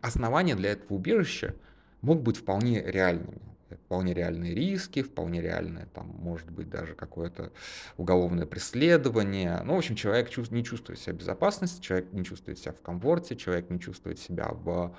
основания 0.00 0.56
для 0.56 0.72
этого 0.72 0.94
убежища 0.94 1.54
могут 2.00 2.24
быть 2.24 2.36
вполне 2.38 2.82
реальными. 2.82 3.40
Вполне 3.84 4.14
реальные 4.14 4.52
риски, 4.52 5.02
вполне 5.02 5.40
реальное, 5.40 5.86
там, 5.94 6.08
может 6.18 6.50
быть, 6.50 6.68
даже 6.68 6.94
какое-то 6.94 7.52
уголовное 7.96 8.44
преследование. 8.44 9.60
Ну, 9.64 9.74
в 9.74 9.78
общем, 9.78 9.94
человек 9.94 10.36
не 10.50 10.64
чувствует 10.64 10.98
себя 10.98 11.12
в 11.12 11.18
безопасности, 11.18 11.80
человек 11.80 12.12
не 12.12 12.24
чувствует 12.24 12.58
себя 12.58 12.72
в 12.72 12.82
комфорте, 12.82 13.36
человек 13.36 13.70
не 13.70 13.78
чувствует 13.78 14.18
себя 14.18 14.48
в 14.50 14.92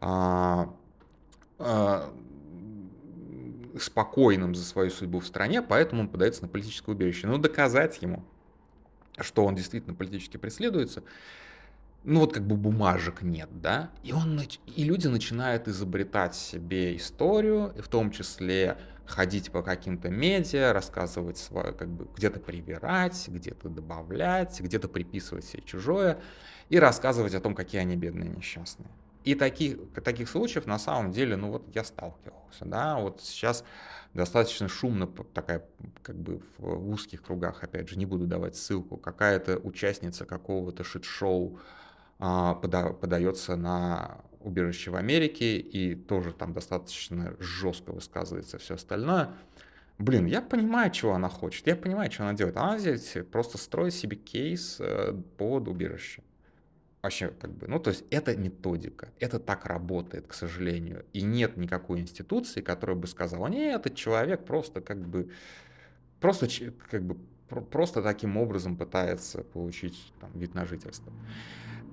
а, 0.00 0.74
а, 1.58 2.12
спокойным 3.80 4.54
за 4.54 4.64
свою 4.64 4.90
судьбу 4.90 5.20
в 5.20 5.26
стране, 5.26 5.62
поэтому 5.62 6.02
он 6.02 6.08
подается 6.08 6.42
на 6.42 6.48
политическое 6.48 6.92
убежище. 6.92 7.26
Но 7.26 7.38
доказать 7.38 8.00
ему, 8.02 8.24
что 9.18 9.44
он 9.44 9.54
действительно 9.54 9.94
политически 9.94 10.36
преследуется, 10.36 11.02
ну 12.04 12.20
вот 12.20 12.32
как 12.32 12.46
бы 12.46 12.56
бумажек 12.56 13.22
нет, 13.22 13.48
да, 13.60 13.90
и, 14.02 14.12
он, 14.12 14.40
и 14.66 14.84
люди 14.84 15.06
начинают 15.06 15.68
изобретать 15.68 16.34
себе 16.34 16.96
историю, 16.96 17.72
в 17.78 17.88
том 17.88 18.10
числе 18.10 18.76
ходить 19.06 19.50
по 19.50 19.62
каким-то 19.62 20.08
медиа, 20.08 20.72
рассказывать 20.72 21.38
свое, 21.38 21.72
как 21.72 21.88
бы 21.88 22.08
где-то 22.16 22.40
привирать, 22.40 23.28
где-то 23.28 23.68
добавлять, 23.68 24.60
где-то 24.60 24.88
приписывать 24.88 25.44
себе 25.44 25.62
чужое 25.62 26.18
и 26.68 26.78
рассказывать 26.78 27.34
о 27.34 27.40
том, 27.40 27.54
какие 27.54 27.80
они 27.80 27.96
бедные 27.96 28.30
несчастные. 28.30 28.90
И 29.24 29.34
таких, 29.34 29.78
таких 30.04 30.28
случаев 30.28 30.66
на 30.66 30.78
самом 30.78 31.12
деле, 31.12 31.36
ну 31.36 31.50
вот 31.50 31.64
я 31.74 31.84
сталкивался, 31.84 32.64
да, 32.64 32.98
вот 32.98 33.20
сейчас 33.20 33.64
достаточно 34.14 34.68
шумно 34.68 35.06
такая, 35.06 35.64
как 36.02 36.16
бы 36.16 36.42
в 36.58 36.90
узких 36.90 37.22
кругах, 37.22 37.62
опять 37.62 37.88
же, 37.88 37.98
не 37.98 38.06
буду 38.06 38.26
давать 38.26 38.56
ссылку, 38.56 38.96
какая-то 38.96 39.58
участница 39.58 40.24
какого-то 40.24 40.82
шит-шоу 40.82 41.60
а, 42.18 42.54
пода, 42.54 42.92
подается 42.92 43.56
на 43.56 44.18
убежище 44.40 44.90
в 44.90 44.96
Америке 44.96 45.58
и 45.58 45.94
тоже 45.94 46.32
там 46.32 46.52
достаточно 46.52 47.36
жестко 47.38 47.92
высказывается 47.92 48.58
все 48.58 48.74
остальное. 48.74 49.30
Блин, 49.98 50.26
я 50.26 50.42
понимаю, 50.42 50.90
чего 50.90 51.14
она 51.14 51.28
хочет, 51.28 51.66
я 51.68 51.76
понимаю, 51.76 52.10
что 52.10 52.24
она 52.24 52.32
делает. 52.32 52.56
Она 52.56 52.78
здесь 52.78 53.16
просто 53.30 53.56
строит 53.56 53.94
себе 53.94 54.16
кейс 54.16 54.78
э, 54.80 55.14
под 55.38 55.68
убежище 55.68 56.22
вообще 57.02 57.28
как 57.28 57.52
бы, 57.52 57.66
ну 57.66 57.80
то 57.80 57.90
есть 57.90 58.04
это 58.10 58.36
методика, 58.36 59.08
это 59.18 59.38
так 59.40 59.66
работает, 59.66 60.26
к 60.28 60.34
сожалению, 60.34 61.04
и 61.12 61.22
нет 61.22 61.56
никакой 61.56 62.00
институции, 62.00 62.60
которая 62.60 62.96
бы 62.96 63.06
сказала, 63.06 63.48
нет, 63.48 63.80
этот 63.80 63.96
человек 63.96 64.44
просто 64.44 64.80
как 64.80 64.98
бы, 65.06 65.30
просто 66.20 66.48
как 66.90 67.02
бы 67.02 67.18
просто 67.48 68.02
таким 68.02 68.36
образом 68.36 68.76
пытается 68.76 69.42
получить 69.42 70.12
там, 70.20 70.30
вид 70.34 70.54
на 70.54 70.64
жительство. 70.64 71.12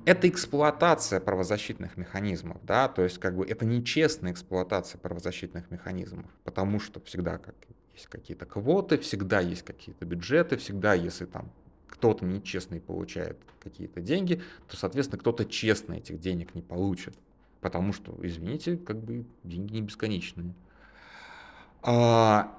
Это 0.05 0.29
эксплуатация 0.29 1.19
правозащитных 1.19 1.97
механизмов, 1.97 2.57
да, 2.63 2.87
то 2.87 3.03
есть 3.03 3.17
как 3.17 3.35
бы 3.35 3.45
это 3.45 3.65
нечестная 3.65 4.31
эксплуатация 4.31 4.97
правозащитных 4.99 5.69
механизмов, 5.71 6.27
потому 6.43 6.79
что 6.79 7.01
всегда 7.01 7.37
как 7.37 7.55
есть 7.93 8.07
какие-то 8.07 8.45
квоты, 8.45 8.97
всегда 8.99 9.41
есть 9.41 9.63
какие-то 9.63 10.05
бюджеты, 10.05 10.55
всегда 10.55 10.93
если 10.93 11.25
там 11.25 11.51
кто-то 11.99 12.23
нечестный 12.25 12.79
получает 12.79 13.37
какие-то 13.61 13.99
деньги, 13.99 14.41
то, 14.69 14.77
соответственно, 14.77 15.19
кто-то 15.19 15.43
честно 15.43 15.95
этих 15.95 16.17
денег 16.17 16.55
не 16.55 16.61
получит. 16.61 17.13
Потому 17.59 17.91
что, 17.91 18.17
извините, 18.21 18.77
как 18.77 19.03
бы 19.03 19.25
деньги 19.43 19.73
не 19.73 19.81
бесконечные. 19.81 20.53
А, 21.81 22.57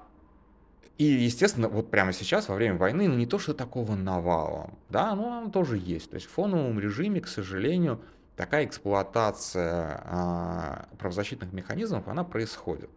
и, 0.99 1.05
естественно, 1.05 1.69
вот 1.69 1.89
прямо 1.89 2.13
сейчас, 2.13 2.49
во 2.49 2.55
время 2.55 2.77
войны, 2.77 3.07
ну 3.07 3.15
не 3.15 3.25
то, 3.25 3.39
что 3.39 3.55
такого 3.55 3.95
навала, 3.95 4.69
да, 4.89 5.15
но 5.15 5.39
оно 5.39 5.49
тоже 5.49 5.79
есть. 5.79 6.11
То 6.11 6.15
есть 6.17 6.27
в 6.27 6.29
фоновом 6.29 6.79
режиме, 6.79 7.19
к 7.19 7.27
сожалению, 7.27 7.99
такая 8.35 8.65
эксплуатация 8.65 10.03
а, 10.05 10.87
правозащитных 10.99 11.51
механизмов, 11.51 12.07
она 12.07 12.23
происходит. 12.23 12.91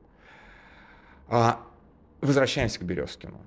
А, 1.29 1.67
возвращаемся 2.21 2.81
к 2.81 2.83
Березкину. 2.83 3.41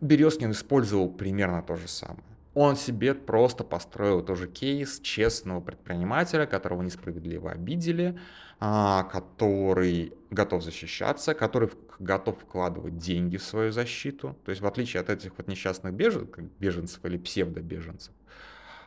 Березкин 0.00 0.50
использовал 0.50 1.08
примерно 1.08 1.62
то 1.62 1.76
же 1.76 1.86
самое. 1.86 2.31
Он 2.54 2.76
себе 2.76 3.14
просто 3.14 3.64
построил 3.64 4.22
тоже 4.22 4.46
кейс 4.46 5.00
честного 5.00 5.60
предпринимателя, 5.60 6.44
которого 6.46 6.82
несправедливо 6.82 7.52
обидели, 7.52 8.18
а, 8.60 9.04
который 9.04 10.12
готов 10.30 10.62
защищаться, 10.62 11.34
который 11.34 11.70
готов 11.98 12.38
вкладывать 12.40 12.98
деньги 12.98 13.38
в 13.38 13.42
свою 13.42 13.72
защиту. 13.72 14.36
То 14.44 14.50
есть 14.50 14.60
в 14.60 14.66
отличие 14.66 15.00
от 15.00 15.08
этих 15.08 15.32
вот 15.38 15.48
несчастных 15.48 15.94
бежен, 15.94 16.28
беженцев 16.58 17.02
или 17.04 17.16
псевдобеженцев, 17.16 18.12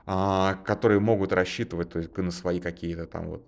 а, 0.05 0.55
которые 0.63 0.99
могут 0.99 1.33
рассчитывать 1.33 1.89
то 1.89 1.99
есть, 1.99 2.15
на 2.15 2.31
свои 2.31 2.59
какие-то 2.59 3.07
там 3.07 3.29
вот 3.29 3.43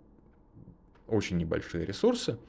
очень 1.06 1.38
небольшие 1.38 1.86
ресурсы, 1.86 2.40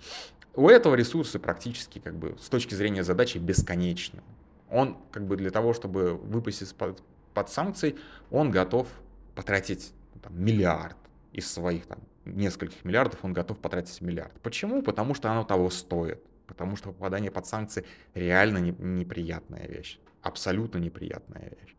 у 0.54 0.68
этого 0.68 0.94
ресурсы 0.94 1.38
практически 1.38 1.98
как 1.98 2.16
бы 2.16 2.36
с 2.40 2.48
точки 2.48 2.74
зрения 2.74 3.04
задачи 3.04 3.38
бесконечны. 3.38 4.22
Он 4.70 4.96
как 5.12 5.26
бы 5.26 5.36
для 5.36 5.50
того, 5.50 5.72
чтобы 5.72 6.14
выпасть 6.14 6.62
из-под 6.62 7.02
под 7.38 7.50
санкции, 7.50 7.96
он 8.32 8.50
готов 8.50 8.88
потратить 9.36 9.92
там, 10.22 10.42
миллиард 10.44 10.96
из 11.32 11.48
своих 11.48 11.86
там, 11.86 12.00
нескольких 12.24 12.84
миллиардов, 12.84 13.20
он 13.22 13.32
готов 13.32 13.58
потратить 13.60 14.00
миллиард. 14.00 14.32
Почему? 14.42 14.82
Потому 14.82 15.14
что 15.14 15.30
оно 15.30 15.44
того 15.44 15.70
стоит. 15.70 16.20
Потому 16.48 16.74
что 16.74 16.90
попадание 16.90 17.30
под 17.30 17.46
санкции 17.46 17.84
реально 18.14 18.58
не, 18.58 18.72
неприятная 18.72 19.68
вещь. 19.68 20.00
Абсолютно 20.20 20.78
неприятная 20.78 21.52
вещь. 21.60 21.76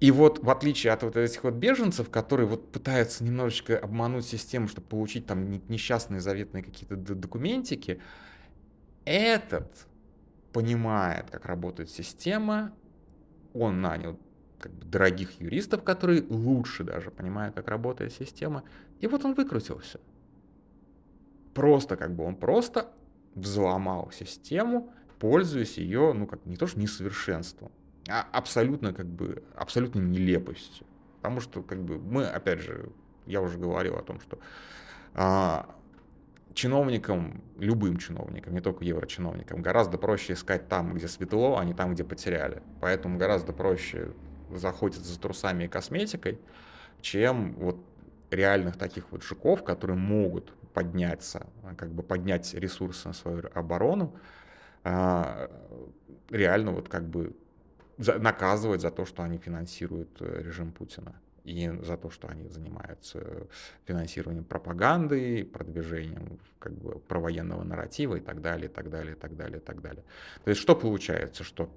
И 0.00 0.10
вот 0.10 0.42
в 0.42 0.48
отличие 0.48 0.94
от 0.94 1.02
вот 1.02 1.16
этих 1.16 1.44
вот 1.44 1.54
беженцев, 1.54 2.08
которые 2.08 2.46
вот 2.46 2.72
пытаются 2.72 3.22
немножечко 3.22 3.78
обмануть 3.78 4.24
систему, 4.24 4.66
чтобы 4.66 4.86
получить 4.86 5.26
там 5.26 5.60
несчастные 5.68 6.20
заветные 6.20 6.64
какие-то 6.64 6.96
документики, 6.96 8.00
этот 9.04 9.86
понимает, 10.52 11.30
как 11.30 11.44
работает 11.44 11.90
система, 11.90 12.72
он 13.54 13.80
нанял 13.80 14.18
как 14.58 14.72
бы, 14.72 14.84
дорогих 14.86 15.40
юристов, 15.40 15.82
которые 15.82 16.22
лучше 16.28 16.84
даже 16.84 17.10
понимают, 17.10 17.54
как 17.54 17.68
работает 17.68 18.12
система, 18.12 18.62
и 19.00 19.06
вот 19.06 19.24
он 19.24 19.34
выкрутился. 19.34 20.00
Просто 21.54 21.96
как 21.96 22.14
бы 22.14 22.24
он 22.24 22.36
просто 22.36 22.92
взломал 23.34 24.10
систему, 24.12 24.92
пользуясь 25.18 25.78
ее, 25.78 26.12
ну, 26.12 26.26
как 26.26 26.44
не 26.46 26.56
то 26.56 26.66
что 26.66 26.80
несовершенством, 26.80 27.70
а 28.08 28.26
абсолютно, 28.32 28.92
как 28.92 29.06
бы, 29.06 29.42
абсолютно 29.54 30.00
нелепостью. 30.00 30.86
Потому 31.16 31.40
что, 31.40 31.62
как 31.62 31.82
бы, 31.82 31.98
мы, 31.98 32.26
опять 32.26 32.60
же, 32.60 32.90
я 33.26 33.40
уже 33.40 33.58
говорил 33.58 33.96
о 33.96 34.02
том, 34.02 34.20
что 34.20 34.38
а, 35.14 35.76
чиновникам, 36.54 37.42
любым 37.58 37.96
чиновникам, 37.98 38.54
не 38.54 38.60
только 38.60 38.84
еврочиновникам, 38.84 39.62
гораздо 39.62 39.98
проще 39.98 40.34
искать 40.34 40.68
там, 40.68 40.94
где 40.94 41.08
светло, 41.08 41.58
а 41.58 41.64
не 41.64 41.74
там, 41.74 41.94
где 41.94 42.04
потеряли. 42.04 42.62
Поэтому 42.80 43.18
гораздо 43.18 43.52
проще 43.52 44.12
заходиться 44.50 45.12
за 45.12 45.18
трусами 45.18 45.64
и 45.64 45.68
косметикой, 45.68 46.38
чем 47.00 47.54
вот 47.54 47.78
реальных 48.30 48.76
таких 48.76 49.10
вот 49.10 49.22
жуков, 49.22 49.64
которые 49.64 49.96
могут 49.96 50.52
подняться, 50.72 51.46
как 51.76 51.90
бы 51.90 52.02
поднять 52.02 52.54
ресурсы 52.54 53.08
на 53.08 53.14
свою 53.14 53.42
оборону, 53.54 54.14
а, 54.84 55.50
реально 56.30 56.72
вот 56.72 56.88
как 56.88 57.08
бы 57.08 57.36
наказывать 57.98 58.80
за 58.80 58.90
то, 58.90 59.04
что 59.04 59.22
они 59.22 59.38
финансируют 59.38 60.16
э, 60.20 60.42
режим 60.42 60.72
Путина 60.72 61.14
и 61.44 61.70
за 61.82 61.96
то, 61.96 62.10
что 62.10 62.28
они 62.28 62.48
занимаются 62.48 63.46
финансированием 63.84 64.44
пропаганды, 64.44 65.44
продвижением 65.44 66.38
как 66.58 66.72
бы 66.74 66.98
провоенного 67.00 67.64
нарратива 67.64 68.16
и 68.16 68.20
так 68.20 68.40
далее, 68.40 68.68
и 68.68 68.72
так 68.72 68.90
далее, 68.90 69.14
и 69.14 69.18
так 69.18 69.36
далее, 69.36 69.58
и 69.58 69.60
так 69.60 69.80
далее. 69.80 70.04
То 70.44 70.50
есть 70.50 70.60
что 70.60 70.76
получается, 70.76 71.44
что 71.44 71.68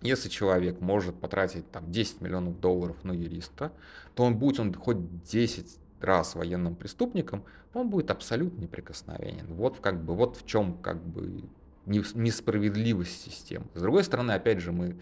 если 0.00 0.28
человек 0.28 0.80
может 0.80 1.18
потратить 1.18 1.70
там 1.70 1.90
10 1.90 2.20
миллионов 2.20 2.60
долларов 2.60 3.02
на 3.04 3.12
юриста, 3.12 3.72
то 4.14 4.24
он, 4.24 4.36
будь 4.36 4.58
он 4.58 4.74
хоть 4.74 5.22
10 5.22 5.78
раз 6.00 6.34
военным 6.34 6.74
преступником, 6.76 7.44
он 7.72 7.90
будет 7.90 8.10
абсолютно 8.10 8.60
неприкосновенен. 8.60 9.46
Вот 9.54 9.80
как 9.80 10.02
бы, 10.02 10.14
вот 10.14 10.36
в 10.36 10.46
чем 10.46 10.78
как 10.78 11.02
бы 11.02 11.44
несправедливость 11.86 13.22
системы. 13.22 13.66
С 13.74 13.80
другой 13.80 14.04
стороны, 14.04 14.32
опять 14.32 14.60
же, 14.60 14.72
мы 14.72 14.96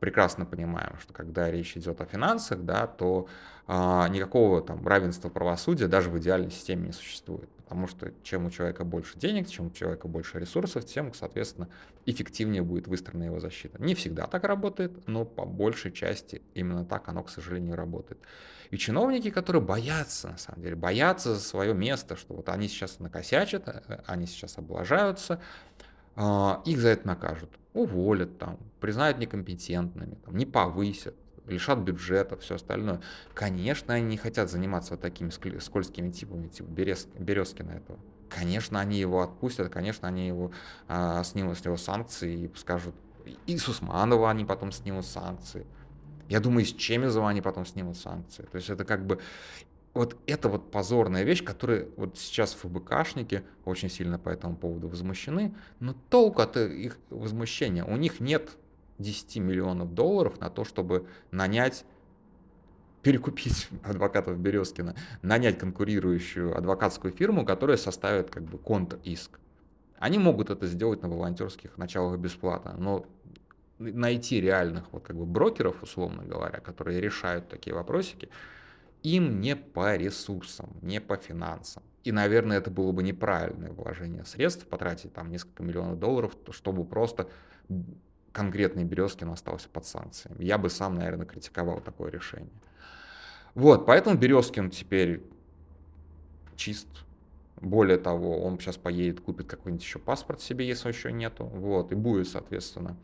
прекрасно 0.00 0.46
понимаем, 0.46 0.98
что 1.00 1.12
когда 1.12 1.50
речь 1.50 1.76
идет 1.76 2.00
о 2.00 2.06
финансах, 2.06 2.64
да, 2.64 2.86
то 2.86 3.28
а, 3.66 4.08
никакого 4.08 4.62
там 4.62 4.86
равенства 4.86 5.28
правосудия 5.28 5.86
даже 5.86 6.10
в 6.10 6.18
идеальной 6.18 6.50
системе 6.50 6.88
не 6.88 6.92
существует. 6.92 7.48
Потому 7.64 7.86
что 7.86 8.12
чем 8.24 8.46
у 8.46 8.50
человека 8.50 8.82
больше 8.82 9.16
денег, 9.16 9.48
чем 9.48 9.66
у 9.66 9.70
человека 9.70 10.08
больше 10.08 10.40
ресурсов, 10.40 10.84
тем, 10.86 11.14
соответственно, 11.14 11.68
эффективнее 12.04 12.62
будет 12.62 12.88
выстроена 12.88 13.24
его 13.24 13.38
защита. 13.38 13.80
Не 13.80 13.94
всегда 13.94 14.26
так 14.26 14.42
работает, 14.42 15.06
но 15.06 15.24
по 15.24 15.44
большей 15.44 15.92
части 15.92 16.42
именно 16.54 16.84
так 16.84 17.08
оно, 17.08 17.22
к 17.22 17.30
сожалению, 17.30 17.76
работает. 17.76 18.18
И 18.70 18.78
чиновники, 18.78 19.30
которые 19.30 19.62
боятся, 19.62 20.30
на 20.30 20.38
самом 20.38 20.62
деле, 20.62 20.74
боятся 20.74 21.34
за 21.34 21.40
свое 21.40 21.74
место, 21.74 22.16
что 22.16 22.34
вот 22.34 22.48
они 22.48 22.66
сейчас 22.66 22.98
накосячат, 22.98 23.68
э, 23.68 24.00
они 24.06 24.26
сейчас 24.26 24.58
облажаются, 24.58 25.40
а, 26.16 26.62
их 26.64 26.80
за 26.80 26.88
это 26.88 27.06
накажут 27.06 27.50
уволят 27.72 28.38
там, 28.38 28.58
признают 28.80 29.18
некомпетентными, 29.18 30.16
там, 30.24 30.36
не 30.36 30.46
повысят, 30.46 31.14
лишат 31.46 31.78
бюджета, 31.78 32.36
все 32.36 32.56
остальное. 32.56 33.00
Конечно, 33.34 33.94
они 33.94 34.06
не 34.06 34.16
хотят 34.16 34.50
заниматься 34.50 34.92
вот 34.92 35.00
такими 35.00 35.30
скользкими 35.30 36.10
типами, 36.10 36.48
типа 36.48 36.68
Берез, 36.68 37.06
Березкина 37.18 37.72
этого. 37.72 37.98
Конечно, 38.28 38.78
они 38.78 38.98
его 38.98 39.22
отпустят, 39.22 39.70
конечно, 39.70 40.06
они 40.06 40.28
его 40.28 40.52
а, 40.86 41.24
снимут 41.24 41.58
с 41.58 41.64
него 41.64 41.76
санкции 41.76 42.44
и 42.44 42.56
скажут, 42.56 42.94
и 43.46 43.58
с 43.58 43.68
Усманова 43.68 44.30
они 44.30 44.44
потом 44.44 44.70
снимут 44.70 45.04
санкции. 45.04 45.66
Я 46.28 46.38
думаю, 46.38 46.64
с 46.64 46.72
Чемизова 46.72 47.28
они 47.28 47.42
потом 47.42 47.66
снимут 47.66 47.96
санкции. 47.96 48.42
То 48.42 48.56
есть 48.56 48.70
это 48.70 48.84
как 48.84 49.04
бы 49.04 49.18
вот 49.92 50.16
это 50.26 50.48
вот 50.48 50.70
позорная 50.70 51.24
вещь, 51.24 51.42
которая 51.42 51.88
вот 51.96 52.16
сейчас 52.16 52.54
ФБКшники 52.54 53.42
очень 53.64 53.90
сильно 53.90 54.18
по 54.18 54.28
этому 54.28 54.56
поводу 54.56 54.88
возмущены, 54.88 55.54
но 55.80 55.94
толку 56.10 56.42
от 56.42 56.56
их 56.56 56.98
возмущения, 57.10 57.84
у 57.84 57.96
них 57.96 58.20
нет 58.20 58.50
10 58.98 59.36
миллионов 59.38 59.94
долларов 59.94 60.40
на 60.40 60.50
то, 60.50 60.64
чтобы 60.64 61.06
нанять 61.30 61.84
перекупить 63.02 63.68
адвокатов 63.82 64.38
Березкина, 64.38 64.94
нанять 65.22 65.58
конкурирующую 65.58 66.56
адвокатскую 66.56 67.12
фирму, 67.12 67.44
которая 67.44 67.76
составит 67.76 68.30
как 68.30 68.44
бы 68.44 68.58
контр-иск. 68.58 69.40
Они 69.98 70.18
могут 70.18 70.50
это 70.50 70.66
сделать 70.66 71.02
на 71.02 71.08
волонтерских 71.08 71.76
началах 71.76 72.18
бесплатно, 72.18 72.74
но 72.78 73.06
найти 73.78 74.40
реальных 74.40 74.84
вот 74.92 75.02
как 75.02 75.16
бы 75.16 75.26
брокеров, 75.26 75.82
условно 75.82 76.22
говоря, 76.22 76.60
которые 76.60 77.00
решают 77.00 77.48
такие 77.48 77.74
вопросики, 77.74 78.28
им 79.02 79.40
не 79.40 79.56
по 79.56 79.96
ресурсам, 79.96 80.70
не 80.82 81.00
по 81.00 81.16
финансам. 81.16 81.82
И, 82.04 82.12
наверное, 82.12 82.58
это 82.58 82.70
было 82.70 82.92
бы 82.92 83.02
неправильное 83.02 83.72
вложение 83.72 84.24
средств, 84.24 84.66
потратить 84.66 85.12
там 85.12 85.30
несколько 85.30 85.62
миллионов 85.62 85.98
долларов, 85.98 86.36
чтобы 86.50 86.84
просто 86.84 87.28
конкретный 88.32 88.84
Березкин 88.84 89.30
остался 89.30 89.68
под 89.68 89.84
санкциями. 89.84 90.42
Я 90.42 90.56
бы 90.56 90.70
сам, 90.70 90.94
наверное, 90.94 91.26
критиковал 91.26 91.80
такое 91.80 92.10
решение. 92.10 92.50
Вот, 93.54 93.84
поэтому 93.84 94.16
Березкин 94.16 94.70
теперь 94.70 95.22
чист. 96.56 96.88
Более 97.60 97.98
того, 97.98 98.42
он 98.42 98.58
сейчас 98.58 98.78
поедет, 98.78 99.20
купит 99.20 99.46
какой-нибудь 99.46 99.84
еще 99.84 99.98
паспорт 99.98 100.40
себе, 100.40 100.66
если 100.66 100.88
еще 100.88 101.12
нету. 101.12 101.44
Вот, 101.44 101.92
и 101.92 101.94
будет, 101.94 102.28
соответственно, 102.28 102.96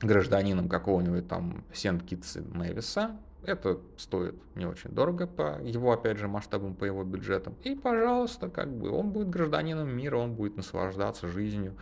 гражданином 0.00 0.68
какого-нибудь 0.68 1.28
там 1.28 1.64
Сент-Китса 1.74 2.40
Невиса, 2.40 3.16
это 3.44 3.80
стоит 3.96 4.34
не 4.54 4.66
очень 4.66 4.90
дорого 4.90 5.26
по 5.26 5.60
его, 5.62 5.92
опять 5.92 6.18
же, 6.18 6.28
масштабам, 6.28 6.74
по 6.74 6.84
его 6.84 7.04
бюджетам. 7.04 7.54
И, 7.62 7.74
пожалуйста, 7.74 8.48
как 8.48 8.72
бы 8.72 8.90
он 8.90 9.10
будет 9.10 9.30
гражданином 9.30 9.88
мира, 9.88 10.16
он 10.16 10.34
будет 10.34 10.56
наслаждаться 10.56 11.28
жизнью, 11.28 11.76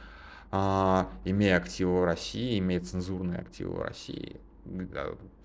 а, 0.50 1.08
имея 1.24 1.56
активы 1.56 2.00
в 2.00 2.04
России, 2.04 2.58
имея 2.58 2.80
цензурные 2.80 3.40
активы 3.40 3.74
в 3.74 3.82
России. 3.82 4.40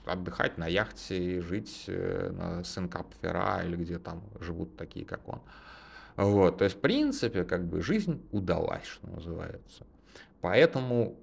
Отдыхать 0.05 0.57
на 0.57 0.67
яхте, 0.67 1.41
жить 1.41 1.83
э, 1.87 2.31
на 2.31 2.63
Сенкап-Фера 2.63 3.63
или 3.65 3.75
где 3.75 3.99
там 3.99 4.23
живут 4.39 4.75
такие, 4.75 5.05
как 5.05 5.27
он. 5.27 5.41
Вот, 6.15 6.57
то 6.57 6.63
есть, 6.63 6.77
в 6.77 6.79
принципе, 6.79 7.43
как 7.43 7.65
бы 7.65 7.81
жизнь 7.81 8.21
удалась, 8.31 8.85
что 8.85 9.07
называется. 9.07 9.85
Поэтому 10.41 11.17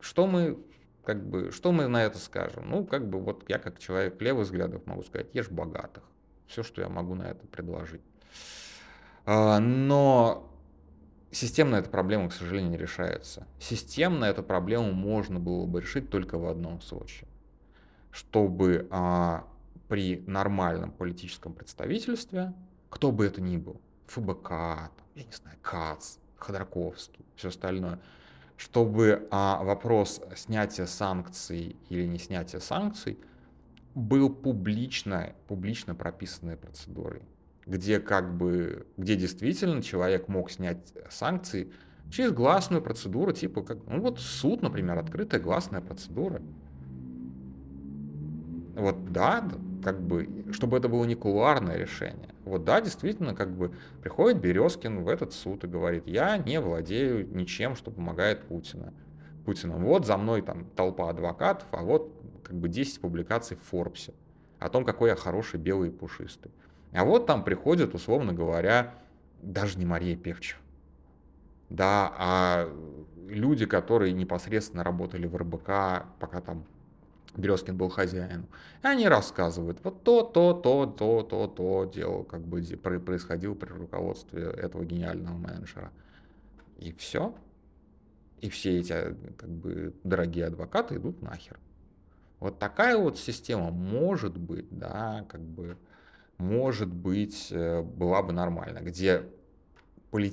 что 0.00 0.26
мы 0.26 0.58
как 1.04 1.24
бы, 1.26 1.50
что 1.52 1.72
мы 1.72 1.86
на 1.86 2.02
это 2.04 2.18
скажем? 2.18 2.68
Ну, 2.68 2.84
как 2.84 3.08
бы, 3.08 3.20
вот 3.20 3.44
я 3.48 3.58
как 3.58 3.78
человек 3.78 4.20
левых 4.20 4.46
взглядов 4.46 4.86
могу 4.86 5.02
сказать, 5.02 5.28
ешь 5.34 5.50
богатых. 5.50 6.02
Все, 6.46 6.62
что 6.62 6.80
я 6.82 6.88
могу 6.88 7.14
на 7.14 7.24
это 7.24 7.46
предложить. 7.46 8.00
А, 9.26 9.58
но 9.60 10.50
системно 11.30 11.76
эта 11.76 11.90
проблема, 11.90 12.28
к 12.28 12.32
сожалению, 12.32 12.72
не 12.72 12.76
решается. 12.78 13.46
Системно 13.58 14.24
эту 14.24 14.42
проблему 14.42 14.92
можно 14.92 15.38
было 15.38 15.66
бы 15.66 15.80
решить 15.80 16.10
только 16.10 16.38
в 16.38 16.46
одном 16.46 16.80
случае. 16.80 17.28
Чтобы 18.10 18.86
а, 18.90 19.46
при 19.88 20.22
нормальном 20.26 20.90
политическом 20.90 21.52
представительстве, 21.52 22.52
кто 22.88 23.12
бы 23.12 23.26
это 23.26 23.40
ни 23.40 23.56
был, 23.56 23.80
ФБК, 24.06 24.50
я 25.14 25.24
не 25.24 25.32
знаю, 25.32 25.58
КАЦ, 25.62 26.18
Ходорковский, 26.36 27.24
все 27.36 27.48
остальное– 27.48 28.00
чтобы 28.64 29.28
а, 29.30 29.62
вопрос 29.62 30.22
снятия 30.34 30.86
санкций 30.86 31.76
или 31.90 32.06
не 32.06 32.18
снятия 32.18 32.60
санкций 32.60 33.18
был 33.94 34.30
публично, 34.30 35.34
публично 35.48 35.94
прописанной 35.94 36.56
процедурой, 36.56 37.20
где 37.66 38.00
как 38.00 38.38
бы, 38.38 38.86
где 38.96 39.16
действительно 39.16 39.82
человек 39.82 40.28
мог 40.28 40.50
снять 40.50 40.94
санкции 41.10 41.72
через 42.10 42.32
гласную 42.32 42.80
процедуру, 42.80 43.32
типа 43.32 43.62
как, 43.62 43.84
ну 43.86 44.00
вот 44.00 44.18
суд, 44.18 44.62
например, 44.62 44.98
открытая 44.98 45.42
гласная 45.42 45.82
процедура. 45.82 46.40
Вот 48.76 49.12
да, 49.12 49.46
как 49.84 50.00
бы, 50.00 50.46
чтобы 50.52 50.76
это 50.78 50.88
было 50.88 51.04
не 51.04 51.14
кулуарное 51.14 51.76
решение. 51.76 52.30
Вот 52.44 52.64
да, 52.64 52.80
действительно, 52.80 53.34
как 53.34 53.54
бы 53.54 53.72
приходит 54.02 54.40
Березкин 54.40 55.04
в 55.04 55.08
этот 55.08 55.32
суд 55.32 55.62
и 55.62 55.68
говорит, 55.68 56.06
я 56.06 56.38
не 56.38 56.60
владею 56.60 57.28
ничем, 57.32 57.76
что 57.76 57.90
помогает 57.90 58.42
Путина. 58.46 58.92
Путину. 59.44 59.78
Вот 59.78 60.06
за 60.06 60.16
мной 60.16 60.40
там 60.42 60.64
толпа 60.74 61.10
адвокатов, 61.10 61.68
а 61.70 61.82
вот 61.82 62.10
как 62.42 62.56
бы 62.56 62.68
10 62.68 63.00
публикаций 63.00 63.56
в 63.58 63.60
Форбсе 63.68 64.14
о 64.58 64.70
том, 64.70 64.84
какой 64.84 65.10
я 65.10 65.16
хороший, 65.16 65.60
белый 65.60 65.90
и 65.90 65.92
пушистый. 65.92 66.50
А 66.92 67.04
вот 67.04 67.26
там 67.26 67.44
приходит, 67.44 67.94
условно 67.94 68.32
говоря, 68.32 68.94
даже 69.42 69.78
не 69.78 69.84
Мария 69.84 70.16
Певчева. 70.16 70.60
Да, 71.68 72.12
а 72.16 72.68
люди, 73.28 73.66
которые 73.66 74.12
непосредственно 74.12 74.84
работали 74.84 75.26
в 75.26 75.36
РБК, 75.36 76.06
пока 76.18 76.40
там 76.40 76.64
Березкин 77.36 77.76
был 77.76 77.88
хозяином. 77.88 78.48
И 78.82 78.86
они 78.86 79.08
рассказывают, 79.08 79.78
вот 79.82 80.02
то, 80.04 80.22
то, 80.22 80.52
то, 80.52 80.86
то, 80.86 81.22
то, 81.22 81.46
то 81.46 81.90
дело 81.92 82.22
как 82.24 82.42
бы 82.42 82.62
происходило 82.62 83.54
при 83.54 83.70
руководстве 83.70 84.42
этого 84.42 84.84
гениального 84.84 85.36
менеджера. 85.36 85.90
И 86.78 86.92
все. 86.92 87.34
И 88.40 88.50
все 88.50 88.78
эти 88.78 89.16
как 89.36 89.48
бы 89.48 89.94
дорогие 90.04 90.46
адвокаты 90.46 90.96
идут 90.96 91.22
нахер. 91.22 91.58
Вот 92.40 92.58
такая 92.58 92.96
вот 92.96 93.18
система 93.18 93.70
может 93.70 94.36
быть, 94.36 94.66
да, 94.70 95.24
как 95.28 95.40
бы, 95.40 95.78
может 96.36 96.92
быть, 96.92 97.48
э, 97.50 97.82
была 97.82 98.22
бы 98.22 98.32
нормальна, 98.32 98.80
где 98.80 99.24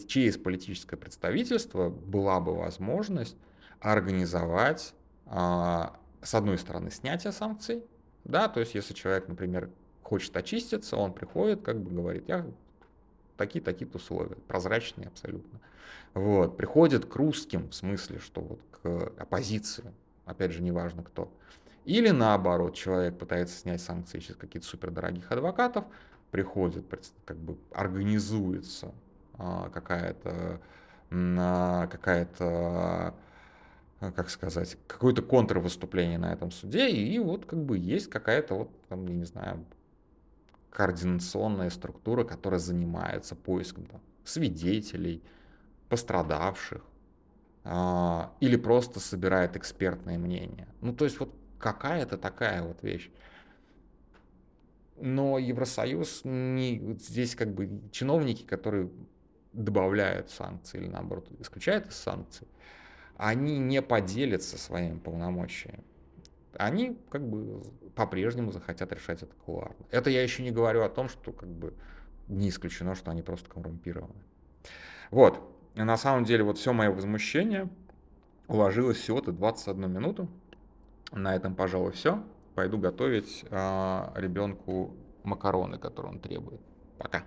через 0.08 0.38
политическое 0.38 0.98
представительство 0.98 1.90
была 1.90 2.40
бы 2.40 2.56
возможность 2.56 3.38
организовать, 3.80 4.94
а, 5.26 5.98
с 6.22 6.34
одной 6.36 6.58
стороны, 6.58 6.92
снятие 6.92 7.32
санкций, 7.32 7.84
да, 8.24 8.48
то 8.48 8.60
есть 8.60 8.76
если 8.76 8.94
человек, 8.94 9.28
например, 9.28 9.70
хочет 10.04 10.36
очиститься, 10.38 10.98
он 10.98 11.14
приходит, 11.14 11.62
как 11.62 11.80
бы 11.80 11.92
говорит, 11.92 12.28
я 12.28 12.46
такие-такие-то 13.38 13.98
условия, 13.98 14.36
прозрачные 14.48 15.08
абсолютно. 15.08 15.60
Вот, 16.14 16.58
приходит 16.58 17.06
к 17.06 17.16
русским, 17.16 17.70
в 17.70 17.74
смысле, 17.74 18.20
что 18.20 18.42
вот 18.42 18.60
к 18.72 19.14
оппозиции, 19.22 19.94
опять 20.26 20.52
же, 20.52 20.62
неважно 20.62 21.04
кто. 21.04 21.32
Или 21.86 22.10
наоборот, 22.10 22.76
человек 22.76 23.18
пытается 23.18 23.58
снять 23.58 23.82
санкции 23.82 24.20
через 24.20 24.36
каких-то 24.36 24.68
супердорогих 24.68 25.32
адвокатов, 25.32 25.86
приходит, 26.30 26.86
как 27.26 27.38
бы 27.38 27.58
организуется 27.74 28.94
а, 29.34 29.70
какая-то 29.70 30.62
а, 31.12 31.88
какая-то 31.88 33.16
как 34.10 34.30
сказать, 34.32 34.78
какое-то 34.88 35.22
контрвыступление 35.22 36.18
на 36.18 36.34
этом 36.34 36.50
суде, 36.50 36.90
и 36.90 37.20
вот 37.20 37.46
как 37.46 37.64
бы 37.64 37.78
есть 37.78 38.10
какая-то 38.10 38.56
вот, 38.56 38.70
там, 38.90 39.06
я 39.06 39.14
не 39.14 39.26
знаю, 39.26 39.64
координационная 40.72 41.70
структура, 41.70 42.24
которая 42.24 42.60
занимается 42.60 43.36
поиском 43.36 43.86
там, 43.86 44.02
свидетелей, 44.24 45.22
пострадавших, 45.90 46.82
а, 47.64 48.34
или 48.40 48.56
просто 48.56 49.00
собирает 49.00 49.56
экспертное 49.56 50.18
мнение. 50.18 50.68
Ну, 50.82 50.94
то 50.94 51.06
есть 51.06 51.20
вот 51.20 51.36
какая-то 51.60 52.18
такая 52.18 52.64
вот 52.64 52.82
вещь. 52.82 53.12
Но 54.98 55.38
Евросоюз 55.38 56.22
не 56.24 56.96
здесь 57.00 57.36
как 57.36 57.54
бы 57.54 57.82
чиновники, 57.92 58.44
которые 58.44 58.90
добавляют 59.54 60.30
санкции 60.30 60.80
или 60.80 60.88
наоборот 60.88 61.28
исключают 61.40 61.88
из 61.88 61.96
санкций, 61.96 62.48
они 63.22 63.60
не 63.60 63.84
поделятся 63.84 64.58
своими 64.58 64.98
полномочиями. 64.98 65.84
Они 66.58 66.98
как 67.12 67.30
бы 67.30 67.62
по-прежнему 67.94 68.52
захотят 68.52 68.92
решать 68.92 69.22
это 69.22 69.32
кулуарно. 69.46 69.86
Это 69.92 70.10
я 70.10 70.24
еще 70.24 70.42
не 70.42 70.50
говорю 70.50 70.82
о 70.82 70.90
том, 70.90 71.08
что 71.08 71.32
как 71.32 71.48
бы 71.48 71.76
не 72.28 72.50
исключено, 72.50 72.96
что 72.96 73.12
они 73.12 73.22
просто 73.22 73.48
коррумпированы. 73.48 74.24
Вот. 75.12 75.40
И 75.76 75.84
на 75.84 75.98
самом 75.98 76.26
деле 76.26 76.44
вот 76.44 76.58
все 76.58 76.74
мое 76.74 76.90
возмущение 76.90 77.70
уложилось 78.48 78.98
всего-то 78.98 79.32
21 79.32 79.92
минуту. 79.92 80.28
На 81.12 81.36
этом, 81.36 81.54
пожалуй, 81.54 81.92
все. 81.92 82.24
Пойду 82.56 82.80
готовить 82.80 83.46
э, 83.52 84.12
ребенку 84.16 84.96
макароны, 85.24 85.78
которые 85.78 86.14
он 86.14 86.20
требует. 86.20 86.60
Пока. 86.98 87.24